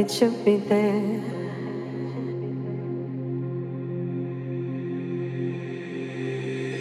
It 0.00 0.10
should 0.10 0.44
be 0.46 0.56
there. 0.56 1.20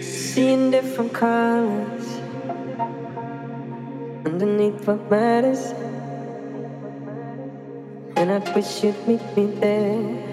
Seeing 0.01 0.71
different 0.71 1.13
colors 1.13 2.07
underneath 4.25 4.87
what 4.87 5.11
matters, 5.11 5.73
and 8.15 8.31
I 8.31 8.39
wish 8.55 8.83
you'd 8.83 9.05
meet 9.05 9.25
me 9.35 9.47
there. 9.59 10.28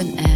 Fear 0.00 0.12
that 0.12 0.24
äh, 0.24 0.29